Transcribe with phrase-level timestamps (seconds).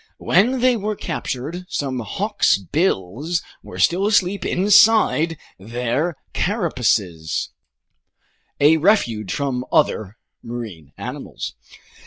[0.17, 7.49] When they were captured, some hawksbills were still asleep inside their carapaces,
[8.59, 11.53] a refuge from other marine animals.